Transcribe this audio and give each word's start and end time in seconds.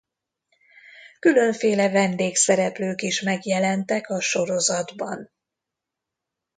Különféle 1.19 1.89
vendégszereplők 1.91 3.01
is 3.01 3.21
megjelentek 3.21 4.09
a 4.09 4.21
sorozatban. 4.21 5.31